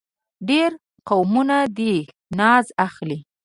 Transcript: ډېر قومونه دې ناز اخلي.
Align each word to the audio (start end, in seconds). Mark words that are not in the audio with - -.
ډېر 0.49 0.71
قومونه 1.07 1.57
دې 1.77 1.93
ناز 2.39 2.65
اخلي. 2.87 3.19